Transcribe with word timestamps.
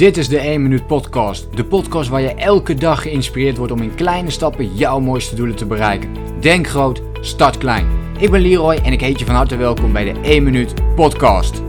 Dit 0.00 0.16
is 0.16 0.28
de 0.28 0.38
1 0.38 0.62
Minuut 0.62 0.86
Podcast. 0.86 1.56
De 1.56 1.64
podcast 1.64 2.08
waar 2.08 2.20
je 2.20 2.34
elke 2.34 2.74
dag 2.74 3.02
geïnspireerd 3.02 3.56
wordt 3.56 3.72
om 3.72 3.82
in 3.82 3.94
kleine 3.94 4.30
stappen 4.30 4.74
jouw 4.74 5.00
mooiste 5.00 5.34
doelen 5.34 5.56
te 5.56 5.66
bereiken. 5.66 6.40
Denk 6.40 6.66
groot, 6.66 7.02
start 7.20 7.58
klein. 7.58 8.14
Ik 8.18 8.30
ben 8.30 8.40
Leroy 8.40 8.74
en 8.74 8.92
ik 8.92 9.00
heet 9.00 9.18
je 9.18 9.24
van 9.24 9.34
harte 9.34 9.56
welkom 9.56 9.92
bij 9.92 10.12
de 10.12 10.20
1 10.20 10.42
Minuut 10.42 10.94
Podcast. 10.94 11.62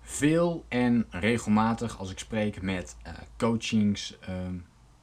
Veel 0.00 0.64
en 0.68 1.06
regelmatig 1.10 1.98
als 1.98 2.10
ik 2.10 2.18
spreek 2.18 2.62
met 2.62 2.96
uh, 3.06 3.12
coachings, 3.36 4.18
ehm, 4.20 4.54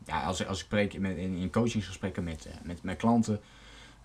ja, 0.05 0.24
als, 0.24 0.48
als 0.48 0.60
ik 0.60 0.66
spreek 0.66 0.94
in, 0.94 1.05
in 1.18 1.50
coachingsgesprekken 1.52 2.24
met, 2.24 2.46
uh, 2.48 2.54
met 2.64 2.84
mijn 2.84 2.98
klanten, 2.98 3.40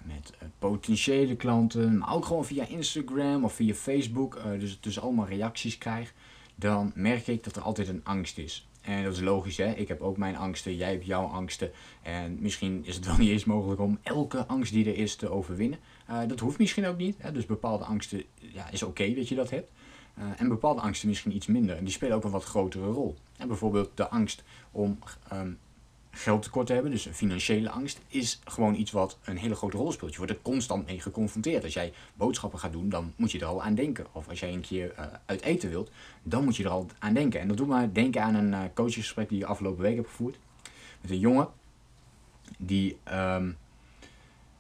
met 0.02 0.32
uh, 0.42 0.48
potentiële 0.58 1.36
klanten, 1.36 1.98
maar 1.98 2.14
ook 2.14 2.24
gewoon 2.24 2.44
via 2.44 2.66
Instagram 2.66 3.44
of 3.44 3.52
via 3.52 3.74
Facebook, 3.74 4.38
dus, 4.58 4.80
dus 4.80 5.00
allemaal 5.00 5.26
reacties 5.26 5.78
krijg 5.78 6.12
dan 6.58 6.92
merk 6.94 7.26
ik 7.26 7.44
dat 7.44 7.56
er 7.56 7.62
altijd 7.62 7.88
een 7.88 8.04
angst 8.04 8.38
is. 8.38 8.68
En 8.80 9.04
dat 9.04 9.12
is 9.12 9.20
logisch, 9.20 9.56
hè? 9.56 9.72
Ik 9.72 9.88
heb 9.88 10.00
ook 10.00 10.16
mijn 10.16 10.36
angsten, 10.36 10.76
jij 10.76 10.90
hebt 10.90 11.06
jouw 11.06 11.24
angsten. 11.24 11.70
En 12.02 12.36
misschien 12.40 12.84
is 12.84 12.94
het 12.94 13.06
wel 13.06 13.16
niet 13.16 13.30
eens 13.30 13.44
mogelijk 13.44 13.80
om 13.80 13.98
elke 14.02 14.46
angst 14.46 14.72
die 14.72 14.86
er 14.86 14.96
is 14.96 15.16
te 15.16 15.28
overwinnen. 15.28 15.78
Uh, 16.10 16.20
dat 16.26 16.40
hoeft 16.40 16.58
misschien 16.58 16.86
ook 16.86 16.96
niet. 16.96 17.16
Hè? 17.18 17.32
Dus 17.32 17.46
bepaalde 17.46 17.84
angsten, 17.84 18.22
ja, 18.34 18.70
is 18.70 18.82
oké 18.82 19.14
dat 19.14 19.28
je 19.28 19.34
dat 19.34 19.50
hebt. 19.50 19.70
Uh, 20.18 20.24
en 20.36 20.48
bepaalde 20.48 20.80
angsten 20.80 21.08
misschien 21.08 21.34
iets 21.34 21.46
minder. 21.46 21.76
En 21.76 21.84
die 21.84 21.92
spelen 21.92 22.16
ook 22.16 22.24
een 22.24 22.30
wat 22.30 22.44
grotere 22.44 22.86
rol. 22.86 23.16
En 23.36 23.48
bijvoorbeeld 23.48 23.90
de 23.94 24.08
angst 24.08 24.44
om 24.70 24.98
um, 25.32 25.58
geldtekort 26.18 26.68
hebben, 26.68 26.90
dus 26.90 27.06
een 27.06 27.14
financiële 27.14 27.70
angst, 27.70 28.00
is 28.08 28.40
gewoon 28.44 28.74
iets 28.74 28.90
wat 28.90 29.18
een 29.24 29.36
hele 29.36 29.54
grote 29.54 29.76
rol 29.76 29.92
speelt. 29.92 30.10
Je 30.10 30.16
wordt 30.16 30.32
er 30.32 30.42
constant 30.42 30.86
mee 30.86 31.00
geconfronteerd. 31.00 31.64
Als 31.64 31.74
jij 31.74 31.92
boodschappen 32.14 32.58
gaat 32.58 32.72
doen, 32.72 32.88
dan 32.88 33.12
moet 33.16 33.32
je 33.32 33.38
er 33.38 33.46
al 33.46 33.62
aan 33.62 33.74
denken. 33.74 34.06
Of 34.12 34.28
als 34.28 34.40
jij 34.40 34.52
een 34.52 34.60
keer 34.60 34.94
uh, 34.98 35.04
uit 35.26 35.42
eten 35.42 35.70
wilt, 35.70 35.90
dan 36.22 36.44
moet 36.44 36.56
je 36.56 36.64
er 36.64 36.70
al 36.70 36.86
aan 36.98 37.14
denken. 37.14 37.40
En 37.40 37.48
dat 37.48 37.56
doet 37.56 37.68
me 37.68 37.92
denken 37.92 38.22
aan 38.22 38.34
een 38.34 38.52
uh, 38.52 38.60
coachgesprek 38.74 39.28
die 39.28 39.40
ik 39.40 39.46
afgelopen 39.46 39.82
week 39.82 39.96
heb 39.96 40.06
gevoerd. 40.06 40.38
Met 41.00 41.10
een 41.10 41.18
jongen 41.18 41.48
die, 42.58 42.98
um, 43.12 43.56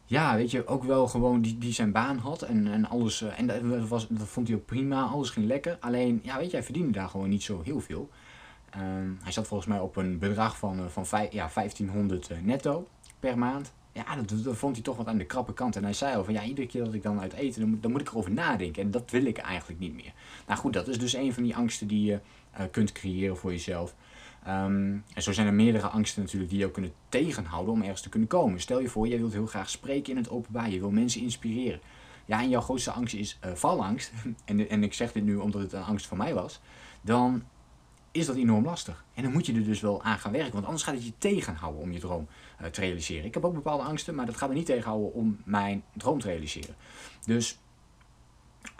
ja, 0.04 0.36
weet 0.36 0.50
je, 0.50 0.66
ook 0.66 0.84
wel 0.84 1.08
gewoon 1.08 1.40
die, 1.40 1.58
die 1.58 1.72
zijn 1.72 1.92
baan 1.92 2.18
had 2.18 2.42
en, 2.42 2.66
en 2.66 2.88
alles. 2.88 3.22
Uh, 3.22 3.38
en 3.38 3.46
dat, 3.46 3.88
was, 3.88 4.06
dat 4.08 4.28
vond 4.28 4.48
hij 4.48 4.56
ook 4.56 4.66
prima, 4.66 5.02
alles 5.02 5.30
ging 5.30 5.46
lekker. 5.46 5.76
Alleen, 5.80 6.20
ja, 6.22 6.36
weet 6.36 6.50
je, 6.50 6.56
hij 6.56 6.64
verdiende 6.64 6.92
daar 6.92 7.08
gewoon 7.08 7.28
niet 7.28 7.42
zo 7.42 7.60
heel 7.64 7.80
veel. 7.80 8.10
Um, 8.76 9.18
hij 9.22 9.32
zat 9.32 9.46
volgens 9.46 9.68
mij 9.68 9.78
op 9.80 9.96
een 9.96 10.18
bedrag 10.18 10.58
van, 10.58 10.80
uh, 10.80 10.86
van 10.86 11.06
vijf, 11.06 11.32
ja, 11.32 11.50
1500 11.54 12.30
uh, 12.30 12.38
netto 12.42 12.88
per 13.20 13.38
maand. 13.38 13.72
Ja, 13.92 14.16
dat, 14.16 14.56
vond 14.56 14.74
hij 14.74 14.84
toch 14.84 14.96
wat 14.96 15.06
aan 15.06 15.18
de 15.18 15.24
krappe 15.24 15.52
kant. 15.52 15.76
En 15.76 15.82
hij 15.82 15.92
zei 15.92 16.16
al 16.16 16.24
van 16.24 16.34
ja, 16.34 16.44
iedere 16.44 16.66
keer 16.66 16.84
dat 16.84 16.94
ik 16.94 17.02
dan 17.02 17.20
uit 17.20 17.32
eten, 17.32 17.60
dan 17.60 17.70
moet, 17.70 17.82
dan 17.82 17.90
moet 17.90 18.00
ik 18.00 18.08
erover 18.08 18.30
nadenken. 18.30 18.82
En 18.82 18.90
dat 18.90 19.10
wil 19.10 19.24
ik 19.24 19.38
eigenlijk 19.38 19.80
niet 19.80 19.94
meer. 19.94 20.12
Nou 20.46 20.58
goed, 20.60 20.72
dat 20.72 20.88
is 20.88 20.98
dus 20.98 21.14
een 21.14 21.32
van 21.32 21.42
die 21.42 21.56
angsten 21.56 21.86
die 21.86 22.04
je 22.04 22.20
uh, 22.58 22.64
kunt 22.70 22.92
creëren 22.92 23.36
voor 23.36 23.50
jezelf. 23.50 23.94
Um, 24.48 25.04
en 25.14 25.22
zo 25.22 25.32
zijn 25.32 25.46
er 25.46 25.54
meerdere 25.54 25.86
angsten 25.86 26.22
natuurlijk 26.22 26.50
die 26.50 26.66
ook 26.66 26.72
kunnen 26.72 26.92
tegenhouden 27.08 27.72
om 27.72 27.82
ergens 27.82 28.00
te 28.00 28.08
kunnen 28.08 28.28
komen. 28.28 28.60
Stel 28.60 28.80
je 28.80 28.88
voor, 28.88 29.08
jij 29.08 29.18
wilt 29.18 29.32
heel 29.32 29.46
graag 29.46 29.70
spreken 29.70 30.10
in 30.10 30.16
het 30.16 30.30
openbaar. 30.30 30.70
Je 30.70 30.80
wil 30.80 30.90
mensen 30.90 31.20
inspireren. 31.20 31.80
Ja, 32.24 32.40
en 32.40 32.48
jouw 32.48 32.60
grootste 32.60 32.90
angst 32.90 33.14
is 33.14 33.38
valangst. 33.54 34.12
en, 34.44 34.68
en 34.68 34.82
ik 34.82 34.94
zeg 34.94 35.12
dit 35.12 35.24
nu 35.24 35.36
omdat 35.36 35.60
het 35.60 35.72
een 35.72 35.82
angst 35.82 36.06
van 36.06 36.16
mij 36.16 36.34
was. 36.34 36.60
Dan 37.00 37.42
is 38.10 38.26
dat 38.26 38.36
enorm 38.36 38.64
lastig. 38.64 39.04
En 39.14 39.22
dan 39.22 39.32
moet 39.32 39.46
je 39.46 39.54
er 39.54 39.64
dus 39.64 39.80
wel 39.80 40.02
aan 40.02 40.18
gaan 40.18 40.32
werken, 40.32 40.52
want 40.52 40.64
anders 40.64 40.84
gaat 40.84 40.94
het 40.94 41.04
je 41.04 41.12
tegenhouden 41.18 41.82
om 41.82 41.92
je 41.92 41.98
droom 41.98 42.26
uh, 42.60 42.66
te 42.66 42.80
realiseren. 42.80 43.24
Ik 43.24 43.34
heb 43.34 43.44
ook 43.44 43.54
bepaalde 43.54 43.82
angsten, 43.82 44.14
maar 44.14 44.26
dat 44.26 44.36
gaat 44.36 44.48
me 44.48 44.54
niet 44.54 44.66
tegenhouden 44.66 45.12
om 45.12 45.38
mijn 45.44 45.82
droom 45.96 46.20
te 46.20 46.26
realiseren. 46.26 46.74
Dus, 47.24 47.58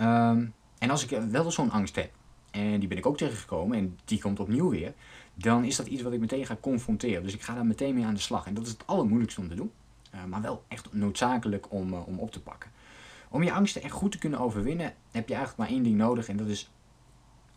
um, 0.01 0.55
en 0.79 0.91
als 0.91 1.07
ik 1.07 1.21
wel 1.21 1.51
zo'n 1.51 1.71
angst 1.71 1.97
heb, 1.97 2.11
en 2.51 2.79
die 2.79 2.89
ben 2.89 2.99
ik 2.99 3.07
ook 3.07 3.17
tegengekomen, 3.17 3.79
en 3.79 3.99
die 4.05 4.21
komt 4.21 4.41
opnieuw 4.41 4.71
weer, 4.71 4.95
dan 5.35 5.65
is 5.65 5.77
dat 5.77 5.87
iets 5.87 6.03
wat 6.03 6.13
ik 6.13 6.21
meteen 6.21 6.47
ga 6.47 6.57
confronteren. 6.61 7.23
Dus 7.23 7.35
ik 7.35 7.43
ga 7.43 7.55
daar 7.55 7.67
meteen 7.67 7.95
mee 7.95 8.05
aan 8.05 8.15
de 8.15 8.21
slag. 8.21 8.47
En 8.47 8.55
dat 8.55 8.67
is 8.67 8.73
het 8.73 8.87
allermoeilijkste 8.87 9.41
om 9.41 9.49
te 9.49 9.55
doen, 9.55 9.71
uh, 10.15 10.25
maar 10.25 10.41
wel 10.41 10.65
echt 10.69 10.93
noodzakelijk 10.93 11.73
om, 11.73 11.93
uh, 11.93 12.09
om 12.09 12.19
op 12.19 12.31
te 12.31 12.41
pakken. 12.41 12.71
Om 13.29 13.43
je 13.43 13.53
angsten 13.53 13.83
echt 13.83 13.93
goed 13.93 14.13
te 14.13 14.19
kunnen 14.19 14.39
overwinnen, 14.39 14.95
heb 15.11 15.29
je 15.29 15.35
eigenlijk 15.35 15.57
maar 15.57 15.77
één 15.77 15.83
ding 15.83 15.97
nodig, 15.97 16.29
en 16.29 16.37
dat 16.37 16.47
is 16.47 16.71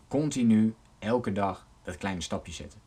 continu 0.07 0.75
elke 1.01 1.31
dag 1.31 1.67
dat 1.83 1.97
kleine 1.97 2.21
stapje 2.21 2.51
zetten. 2.51 2.79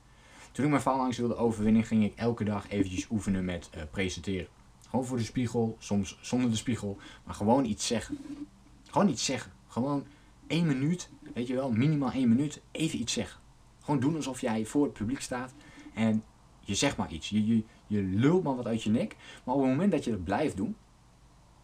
Toen 0.52 0.64
ik 0.64 0.70
mijn 0.70 0.82
faalangst 0.82 1.18
wilde 1.18 1.36
overwinnen, 1.36 1.84
ging 1.84 2.04
ik 2.04 2.14
elke 2.16 2.44
dag 2.44 2.68
eventjes 2.68 3.06
oefenen 3.10 3.44
met 3.44 3.70
uh, 3.76 3.82
presenteren. 3.90 4.46
Gewoon 4.88 5.04
voor 5.04 5.16
de 5.16 5.24
spiegel, 5.24 5.76
soms 5.78 6.18
zonder 6.20 6.50
de 6.50 6.56
spiegel, 6.56 6.98
maar 7.24 7.34
gewoon 7.34 7.64
iets 7.64 7.86
zeggen. 7.86 8.18
Gewoon 8.90 9.08
iets 9.08 9.24
zeggen. 9.24 9.52
Gewoon 9.68 10.06
één 10.46 10.66
minuut, 10.66 11.10
weet 11.34 11.46
je 11.46 11.54
wel, 11.54 11.70
minimaal 11.70 12.10
één 12.10 12.28
minuut, 12.28 12.60
even 12.70 13.00
iets 13.00 13.12
zeggen. 13.12 13.40
Gewoon 13.80 14.00
doen 14.00 14.16
alsof 14.16 14.40
jij 14.40 14.66
voor 14.66 14.84
het 14.84 14.92
publiek 14.92 15.20
staat 15.20 15.54
en 15.94 16.24
je 16.60 16.74
zegt 16.74 16.96
maar 16.96 17.12
iets. 17.12 17.28
Je, 17.28 17.46
je, 17.46 17.62
je 17.86 18.02
lult 18.02 18.42
maar 18.42 18.56
wat 18.56 18.66
uit 18.66 18.82
je 18.82 18.90
nek, 18.90 19.16
maar 19.44 19.54
op 19.54 19.60
het 19.60 19.70
moment 19.70 19.92
dat 19.92 20.04
je 20.04 20.10
dat 20.10 20.24
blijft 20.24 20.56
doen, 20.56 20.76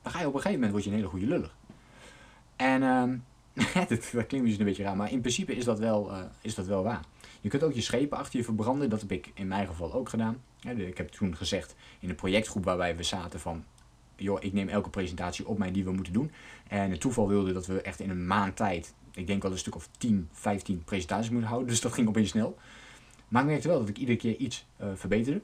dan 0.03 0.12
ga 0.12 0.21
je 0.21 0.27
op 0.27 0.34
een 0.34 0.41
gegeven 0.41 0.61
moment 0.61 0.72
word 0.72 0.84
je 0.84 0.91
een 0.91 0.97
hele 0.97 1.09
goede 1.09 1.27
luller. 1.27 1.55
En 2.56 2.82
uh, 2.82 3.19
dat, 3.88 4.10
klinkt 4.10 4.32
misschien 4.32 4.60
een 4.60 4.66
beetje 4.66 4.82
raar, 4.82 4.97
maar 4.97 5.12
in 5.12 5.21
principe 5.21 5.56
is 5.56 5.65
dat 5.65 5.78
wel, 5.78 6.10
uh, 6.10 6.19
is 6.41 6.54
dat 6.54 6.66
wel 6.66 6.82
waar. 6.82 7.00
Je 7.41 7.48
kunt 7.48 7.62
ook 7.62 7.72
je 7.72 7.81
schepen 7.81 8.19
achter 8.19 8.38
je 8.38 8.44
verbranden. 8.44 8.91
Dat 8.91 9.00
heb 9.00 9.12
ik 9.12 9.31
in 9.34 9.48
mijn 9.48 9.66
geval 9.66 9.93
ook 9.93 10.09
gedaan. 10.09 10.43
Ik 10.76 10.97
heb 10.97 11.09
toen 11.09 11.37
gezegd 11.37 11.75
in 12.00 12.09
de 12.09 12.15
projectgroep 12.15 12.65
waarbij 12.65 12.97
we 12.97 13.03
zaten 13.03 13.41
van... 13.41 13.65
joh, 14.16 14.43
ik 14.43 14.53
neem 14.53 14.69
elke 14.69 14.91
presentatie 14.91 15.47
op 15.47 15.59
mij 15.59 15.72
die 15.72 15.84
we 15.84 15.93
moeten 15.93 16.12
doen. 16.12 16.31
En 16.69 16.91
het 16.91 17.00
toeval 17.00 17.28
wilde 17.28 17.53
dat 17.53 17.66
we 17.66 17.82
echt 17.82 18.00
in 18.00 18.10
een 18.10 18.26
maand 18.26 18.56
tijd... 18.56 18.94
ik 19.15 19.26
denk 19.26 19.43
wel 19.43 19.53
een 19.53 19.59
stuk 19.59 19.75
of 19.75 19.88
10, 19.99 20.28
15 20.32 20.84
presentaties 20.84 21.31
moeten 21.31 21.49
houden. 21.49 21.69
Dus 21.72 21.81
dat 21.81 21.93
ging 21.93 22.09
opeens 22.09 22.31
snel. 22.31 22.59
Maar 23.28 23.43
ik 23.43 23.49
merkte 23.49 23.69
wel 23.69 23.78
dat 23.78 23.88
ik 23.88 23.99
iedere 23.99 24.19
keer 24.19 24.37
iets 24.37 24.66
uh, 24.81 24.87
verbeterde. 24.94 25.41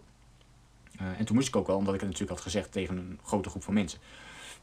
Uh, 1.01 1.19
en 1.19 1.25
toen 1.25 1.37
moest 1.37 1.49
ik 1.49 1.57
ook 1.57 1.67
wel, 1.67 1.77
omdat 1.77 1.95
ik 1.95 2.01
het 2.01 2.09
natuurlijk 2.09 2.39
had 2.39 2.47
gezegd 2.47 2.73
tegen 2.73 2.97
een 2.97 3.19
grote 3.23 3.49
groep 3.49 3.63
van 3.63 3.75
mensen. 3.75 3.99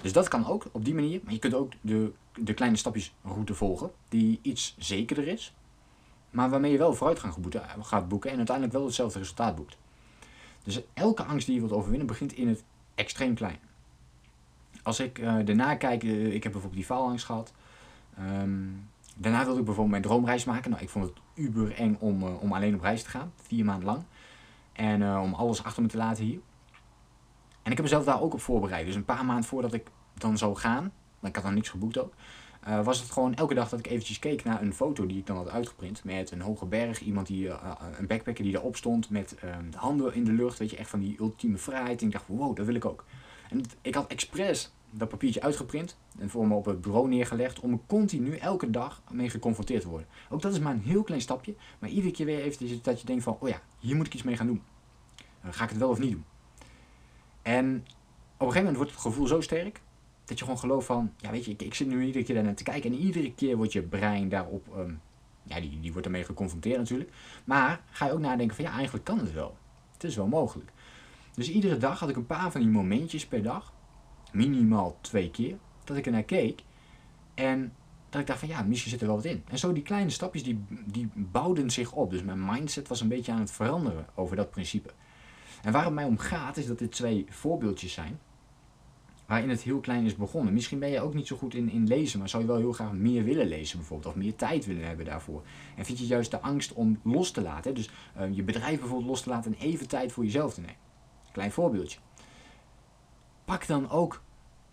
Dus 0.04 0.14
dat 0.14 0.28
kan 0.28 0.48
ook 0.48 0.66
op 0.72 0.86
die 0.86 0.94
manier. 0.94 1.20
Maar 1.24 1.34
je 1.34 1.40
kunt 1.40 1.54
ook 1.54 1.72
de, 1.82 2.12
de 2.36 2.54
kleine 2.54 2.78
stapjes 2.78 3.14
route 3.24 3.54
volgen, 3.54 3.92
die 4.10 4.40
iets 4.42 4.76
zekerder 4.78 5.28
is 5.28 5.54
maar 6.34 6.50
waarmee 6.50 6.72
je 6.72 6.78
wel 6.78 6.94
vooruitgang 6.94 7.34
gaat 7.82 8.08
boeken 8.08 8.32
en 8.32 8.38
uiteindelijk 8.38 8.76
wel 8.76 8.86
hetzelfde 8.86 9.20
resultaat 9.20 9.56
boekt. 9.56 9.78
Dus 10.64 10.82
elke 10.94 11.24
angst 11.24 11.46
die 11.46 11.56
je 11.56 11.62
wilt 11.62 11.74
overwinnen 11.74 12.08
begint 12.08 12.34
in 12.34 12.48
het 12.48 12.64
extreem 12.96 13.36
klein. 13.36 13.60
Als 14.84 15.00
ik 15.00 15.20
uh, 15.20 15.36
daarna 15.46 15.76
kijk, 15.76 16.04
uh, 16.04 16.26
ik 16.26 16.44
heb 16.44 16.52
bijvoorbeeld 16.52 16.74
die 16.74 16.96
faalangst 16.96 17.26
gehad. 17.26 17.54
Um, 18.20 18.90
daarna 19.16 19.44
wilde 19.44 19.60
ik 19.60 19.66
bijvoorbeeld 19.66 19.90
mijn 19.90 20.02
droomreis 20.02 20.46
maken. 20.46 20.72
Nou, 20.72 20.84
ik 20.84 20.90
vond 20.90 21.06
het 21.06 21.18
uber 21.34 21.74
eng 21.74 21.98
om, 22.00 22.24
om 22.24 22.54
alleen 22.54 22.76
op 22.76 22.82
reis 22.82 23.04
te 23.04 23.10
gaan, 23.10 23.34
vier 23.36 23.66
maanden 23.66 23.86
lang. 23.86 24.04
En 24.74 25.18
om 25.18 25.34
alles 25.34 25.64
achter 25.64 25.82
me 25.82 25.88
te 25.88 25.98
laten 25.98 26.24
hier. 26.24 26.40
En 27.64 27.72
ik 27.72 27.78
heb 27.78 27.82
mezelf 27.82 28.06
daar 28.06 28.22
ook 28.22 28.34
op 28.34 28.42
voorbereid. 28.42 28.86
Dus 28.86 28.96
een 28.96 29.06
paar 29.06 29.26
maanden 29.26 29.46
voordat 29.46 29.74
ik 29.74 29.88
dan 30.14 30.38
zou 30.38 30.56
gaan, 30.56 30.92
maar 31.20 31.30
ik 31.30 31.36
had 31.36 31.46
dan 31.46 31.54
niks 31.54 31.70
geboekt 31.70 31.98
ook. 31.98 32.14
Uh, 32.68 32.84
was 32.84 33.00
het 33.00 33.12
gewoon 33.12 33.36
elke 33.36 33.54
dag 33.54 33.70
dat 33.70 33.80
ik 33.80 33.88
eventjes 33.88 34.20
keek 34.20 34.44
naar 34.44 34.62
een 34.62 34.74
foto 34.74 35.06
die 35.06 35.18
ik 35.18 35.26
dan 35.26 35.36
had 35.36 35.50
uitgeprint. 35.50 36.04
Met 36.04 36.32
een 36.32 36.42
hoge 36.42 36.66
berg, 36.66 37.02
iemand 37.02 37.28
die, 37.28 37.46
uh, 37.46 37.72
een 37.98 38.08
backpacker 38.08 38.44
die 38.44 38.54
daarop 38.54 38.76
stond 38.76 39.10
met 39.10 39.36
uh, 39.44 39.56
de 39.72 39.78
handen 39.78 40.14
in 40.14 40.24
de 40.24 40.32
lucht. 40.32 40.60
Weet 40.60 40.70
je, 40.70 40.78
echt 40.78 40.90
van 40.90 41.00
die 41.00 41.20
ultieme 41.20 41.58
vrijheid. 41.58 42.02
En 42.02 42.08
ik 42.08 42.14
dacht, 42.14 42.28
wow, 42.28 42.56
dat 42.56 42.66
wil 42.66 42.76
ik 42.76 42.86
ook. 42.86 43.06
En 43.50 43.62
ik 43.82 43.96
had 43.96 44.08
expres 44.08 44.74
dat 44.90 45.10
papiertje 45.10 45.42
uitgeprint 45.42 45.98
en 46.20 46.30
voor 46.30 46.48
me 46.48 46.56
op 46.56 46.66
het 46.66 46.82
bureau 46.82 47.08
neergelegd 47.08 47.60
om 47.60 47.72
er 47.72 47.80
continu 47.88 48.36
elke 48.36 48.70
dag 48.70 49.02
mee 49.12 49.30
geconfronteerd 49.30 49.82
te 49.82 49.90
worden. 49.90 50.08
Ook 50.30 50.42
dat 50.42 50.54
is 50.54 50.60
maar 50.60 50.74
een 50.74 50.82
heel 50.82 51.04
klein 51.04 51.22
stapje, 51.22 51.56
maar 51.80 51.90
iedere 51.90 52.12
keer 52.12 52.26
weer 52.26 52.40
eventjes 52.40 52.82
dat 52.82 53.00
je 53.00 53.06
denkt 53.06 53.24
van, 53.24 53.38
oh 53.40 53.50
ja, 53.50 53.62
hier 53.80 53.96
moet 53.96 54.06
ik 54.06 54.14
iets 54.14 54.24
mee 54.24 54.38
gaan 54.38 54.48
doen. 54.48 54.62
ga 55.44 55.64
ik 55.64 55.70
het 55.70 55.80
wel 55.80 55.90
of 55.90 56.00
niet 56.00 56.12
doen? 56.12 56.24
En 57.44 57.76
op 57.76 58.48
een 58.48 58.54
gegeven 58.54 58.58
moment 58.58 58.76
wordt 58.76 58.92
het 58.92 59.02
gevoel 59.02 59.28
zo 59.28 59.42
sterk 59.42 59.82
dat 60.26 60.40
je 60.40 60.44
gewoon 60.44 60.60
gelooft 60.60 60.86
van, 60.86 61.14
ja 61.18 61.32
weet 61.32 61.46
je, 61.46 61.52
ik, 61.52 61.62
ik 61.62 61.74
zit 61.74 61.88
nu 61.88 62.06
iedere 62.06 62.24
keer 62.24 62.44
naar 62.44 62.54
te 62.54 62.64
kijken 62.64 62.92
en 62.92 62.98
iedere 62.98 63.34
keer 63.34 63.58
wordt 63.58 63.74
je 63.74 63.82
brein 63.82 64.30
daarop, 64.30 64.68
um, 64.78 65.02
ja 65.44 65.60
die, 65.60 65.80
die 65.80 65.92
wordt 65.92 66.08
ermee 66.08 66.24
geconfronteerd 66.24 66.78
natuurlijk. 66.78 67.12
Maar 67.44 67.82
ga 67.90 68.06
je 68.06 68.12
ook 68.12 68.20
nadenken 68.20 68.56
van, 68.56 68.66
ja 68.66 68.72
eigenlijk 68.72 69.06
kan 69.06 69.20
het 69.20 69.34
wel. 69.34 69.58
Het 69.94 70.04
is 70.04 70.16
wel 70.16 70.28
mogelijk. 70.28 70.72
Dus 71.34 71.50
iedere 71.50 71.78
dag 71.78 72.00
had 72.00 72.10
ik 72.10 72.16
een 72.16 72.26
paar 72.26 72.52
van 72.52 72.62
die 72.62 72.70
momentjes 72.70 73.26
per 73.26 73.44
dag, 73.44 73.74
minimaal 74.32 74.98
twee 75.02 75.32
keer, 75.32 75.58
dat 75.84 75.98
ik 75.98 76.06
er 76.06 76.12
naar 76.12 76.24
keek. 76.24 76.64
En 77.34 77.74
dat 78.10 78.22
ik 78.22 78.28
dacht 78.28 78.40
van 78.40 78.48
ja, 78.48 78.62
misschien 78.62 78.92
zit 78.92 79.02
er 79.02 79.08
wel 79.08 79.16
wat 79.16 79.26
in. 79.26 79.44
En 79.48 79.58
zo 79.58 79.74
die 79.74 79.84
kleine 79.84 80.10
stapjes, 80.10 80.44
die, 80.44 80.66
die 80.86 81.10
bouwden 81.14 81.70
zich 81.70 81.92
op. 81.92 82.10
Dus 82.10 82.24
mijn 82.24 82.46
mindset 82.46 82.88
was 82.88 83.02
een 83.02 83.08
beetje 83.08 83.32
aan 83.32 83.40
het 83.40 83.52
veranderen 83.52 84.06
over 84.16 84.36
dat 84.36 84.52
principe. 84.52 84.90
En 85.62 85.72
waar 85.72 85.86
het 85.86 85.94
mij 85.94 86.06
om 86.06 86.18
gaat, 86.18 86.58
is 86.58 86.68
dat 86.68 86.80
dit 86.80 86.92
twee 86.92 87.26
voorbeeldjes 87.30 87.94
zijn 87.94 88.20
waarin 89.26 89.50
het 89.50 89.62
heel 89.62 89.80
klein 89.80 90.06
is 90.06 90.16
begonnen. 90.16 90.54
Misschien 90.54 90.80
ben 90.80 90.90
je 90.90 91.02
ook 91.02 91.14
niet 91.14 91.28
zo 91.28 91.36
goed 91.36 91.54
in, 91.54 91.70
in 91.70 91.88
lezen, 91.88 92.20
maar 92.20 92.30
zou 92.30 92.44
je 92.44 92.50
wel 92.50 92.58
heel 92.58 92.74
graag 92.74 92.92
meer 92.92 93.24
willen 93.24 93.48
lezen 93.48 93.78
bijvoorbeeld, 93.78 94.14
of 94.16 94.22
meer 94.22 94.36
tijd 94.36 94.66
willen 94.66 94.86
hebben 94.86 95.06
daarvoor. 95.06 95.44
En 95.76 95.86
vind 95.86 96.00
je 96.00 96.06
juist 96.06 96.32
de 96.32 96.40
angst 96.40 96.74
om 96.74 97.00
los 97.04 97.32
te 97.32 97.42
laten, 97.42 97.74
dus 97.74 97.90
uh, 98.18 98.36
je 98.36 98.44
bedrijf 98.44 98.80
bijvoorbeeld 98.80 99.10
los 99.10 99.22
te 99.22 99.30
laten 99.30 99.54
en 99.54 99.60
even 99.60 99.88
tijd 99.88 100.12
voor 100.12 100.24
jezelf 100.24 100.54
te 100.54 100.60
nemen. 100.60 100.76
Klein 101.32 101.52
voorbeeldje. 101.52 102.00
Pak 103.46 103.68
dan 103.68 103.90
ook 103.90 104.22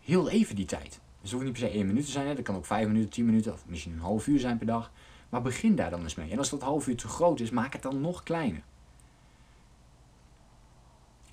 heel 0.01 0.29
even 0.29 0.57
die 0.57 0.65
tijd. 0.65 0.89
Dus 0.89 1.01
het 1.21 1.31
hoeft 1.31 1.45
niet 1.45 1.53
per 1.53 1.63
se 1.63 1.69
één 1.69 1.87
minuut 1.87 2.05
te 2.05 2.11
zijn, 2.11 2.27
hè? 2.27 2.35
dat 2.35 2.45
kan 2.45 2.57
ook 2.57 2.67
vijf 2.67 2.87
minuten, 2.87 3.11
tien 3.11 3.25
minuten 3.25 3.53
of 3.53 3.65
misschien 3.67 3.93
een 3.93 3.99
half 3.99 4.27
uur 4.27 4.39
zijn 4.39 4.59
per 4.59 4.67
dag. 4.67 4.93
Maar 5.29 5.43
begin 5.43 5.75
daar 5.75 5.91
dan 5.91 6.03
eens 6.03 6.15
mee. 6.15 6.31
En 6.31 6.39
als 6.39 6.51
dat 6.51 6.63
half 6.63 6.89
uur 6.89 6.97
te 6.97 7.09
groot 7.09 7.41
is, 7.41 7.51
maak 7.51 7.73
het 7.73 7.83
dan 7.83 8.01
nog 8.01 8.23
kleiner. 8.23 8.63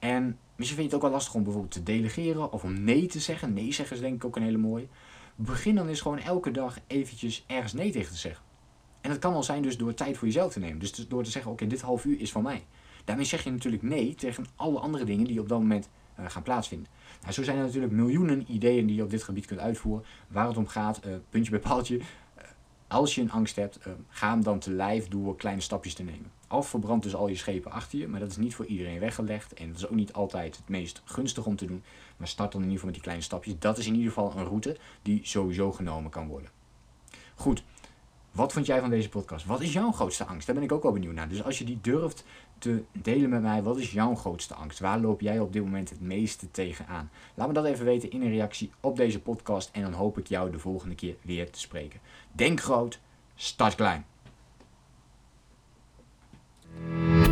En 0.08 0.38
misschien 0.56 0.78
vind 0.78 0.78
je 0.78 0.84
het 0.84 0.94
ook 0.94 1.02
wel 1.02 1.12
lastig 1.12 1.34
om 1.34 1.44
bijvoorbeeld 1.44 1.74
te 1.74 1.84
delegeren 1.84 2.52
of 2.52 2.64
om 2.64 2.84
nee 2.84 3.06
te 3.06 3.20
zeggen. 3.20 3.54
Nee 3.54 3.74
zeggen 3.74 3.96
is 3.96 4.02
denk 4.02 4.16
ik 4.16 4.26
ook 4.26 4.36
een 4.36 4.44
hele 4.44 4.58
mooie. 4.58 4.88
Begin 5.36 5.76
dan 5.76 5.88
eens 5.88 6.02
gewoon 6.02 6.20
elke 6.20 6.52
dag 6.52 6.80
eventjes 6.88 7.44
ergens 7.48 7.74
nee 7.74 7.92
tegen 7.92 8.12
te 8.12 8.18
zeggen. 8.18 8.44
En 9.02 9.10
dat 9.10 9.20
kan 9.20 9.34
al 9.34 9.44
zijn 9.44 9.62
dus 9.62 9.78
door 9.78 9.94
tijd 9.94 10.18
voor 10.18 10.28
jezelf 10.28 10.52
te 10.52 10.60
nemen. 10.60 10.80
Dus 10.80 11.08
door 11.08 11.24
te 11.24 11.32
zeggen, 11.32 11.52
oké, 11.52 11.68
dit 11.68 11.82
half 11.82 12.06
uur 12.06 12.20
is 12.20 12.32
van 12.32 12.44
mij. 12.44 12.66
Daarmee 13.06 13.26
zeg 13.26 13.44
je 13.44 13.52
natuurlijk 13.52 13.84
nee 13.84 14.16
tegen 14.16 14.46
alle 14.56 14.80
andere 14.80 15.04
dingen 15.04 15.26
die 15.26 15.40
op 15.40 15.50
dat 15.50 15.60
moment 15.60 15.90
uh, 16.20 16.26
gaan 16.30 16.44
plaatsvinden. 16.44 16.88
Nou, 17.22 17.34
zo 17.34 17.44
zijn 17.44 17.58
er 17.58 17.64
natuurlijk 17.64 17.94
miljoenen 17.94 18.46
ideeën 18.48 18.88
die 18.88 18.96
je 18.96 19.04
op 19.04 19.10
dit 19.10 19.24
gebied 19.24 19.46
kunt 19.46 19.60
uitvoeren. 19.60 20.06
Waar 20.28 20.48
het 20.48 20.58
om 20.58 20.68
gaat, 20.68 21.06
uh, 21.06 21.14
puntje 21.30 21.52
bij 21.52 21.60
paaltje. 21.60 22.00
Als 22.88 23.16
je 23.16 23.22
een 23.22 23.32
angst 23.32 23.56
hebt, 23.56 23.80
ga 24.10 24.30
hem 24.30 24.44
dan 24.44 24.60
te 24.60 24.72
lijf 24.72 25.08
door 25.08 25.36
kleine 25.36 25.62
stapjes 25.62 25.94
te 25.94 26.04
nemen. 26.04 26.32
Of 26.50 26.68
verbrand 26.68 27.04
dus 27.04 27.16
al 27.16 27.28
je 27.28 27.36
schepen 27.36 27.72
achter 27.72 28.00
je, 28.00 28.08
maar 28.08 28.20
dat 28.20 28.30
is 28.30 28.38
niet 28.38 28.56
voor 28.56 28.66
iedereen 28.66 29.00
weggelegd. 29.00 29.54
En 29.54 29.68
dat 29.68 29.78
is 29.78 29.88
ook 29.88 29.96
niet 29.96 30.14
altijd 30.14 30.58
het 30.58 30.70
meest 30.70 31.02
gunstig 31.06 31.46
om 31.46 31.56
te 31.56 31.66
doen. 31.66 31.84
Maar 32.18 32.28
start 32.28 32.52
dan 32.52 32.62
in 32.62 32.68
ieder 32.68 32.80
geval 32.80 32.86
met 32.86 32.94
die 32.94 33.04
kleine 33.04 33.24
stapjes. 33.24 33.56
Dat 33.60 33.78
is 33.78 33.88
in 33.88 33.94
ieder 33.96 34.08
geval 34.08 34.34
een 34.36 34.46
route 34.46 34.78
die 35.02 35.20
sowieso 35.24 35.72
genomen 35.72 36.12
kan 36.12 36.28
worden. 36.28 36.50
Goed, 37.36 37.64
wat 38.38 38.54
vond 38.54 38.66
jij 38.66 38.80
van 38.80 38.90
deze 38.90 39.10
podcast? 39.10 39.46
Wat 39.46 39.62
is 39.62 39.74
jouw 39.74 39.92
grootste 39.92 40.26
angst? 40.26 40.46
Daar 40.46 40.56
ben 40.56 40.64
ik 40.64 40.72
ook 40.72 40.84
wel 40.84 40.92
benieuwd 40.92 41.14
naar. 41.14 41.30
Dus 41.30 41.44
als 41.44 41.58
je 41.58 41.64
die 41.64 41.80
durft 41.82 42.24
te 42.58 42.84
delen 42.92 43.30
met 43.30 43.42
mij, 43.42 43.64
wat 43.64 43.78
is 43.78 43.92
jouw 43.92 44.16
grootste 44.16 44.54
angst? 44.54 44.80
Waar 44.80 45.00
loop 45.00 45.22
jij 45.22 45.40
op 45.40 45.54
dit 45.54 45.64
moment 45.64 45.90
het 45.90 46.02
meeste 46.02 46.52
tegenaan? 46.52 47.10
Laat 47.34 47.48
me 47.48 47.54
dat 47.54 47.66
even 47.66 47.86
weten 47.86 48.12
in 48.12 48.22
een 48.22 48.30
reactie 48.30 48.72
op 48.80 48.98
deze 48.98 49.20
podcast 49.20 49.70
en 49.74 49.82
dan 49.82 49.94
hoop 49.94 50.18
ik 50.18 50.28
jou 50.28 50.52
de 50.52 50.60
volgende 50.60 50.96
keer 50.96 51.16
weer 51.22 51.52
te 51.52 51.60
spreken. 51.60 52.00
Denk 52.32 52.62
groot, 52.62 53.00
start 53.36 53.76
klein. 53.76 54.06